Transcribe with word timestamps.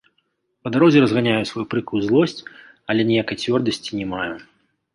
Па 0.61 0.71
дарозе 0.75 1.03
разганяю 1.03 1.41
сваю 1.49 1.65
прыкрую 1.75 2.01
злосць, 2.07 2.35
але 2.93 3.01
ніякай 3.13 3.37
цвёрдасці 3.43 3.91
не 4.03 4.13
маю. 4.19 4.31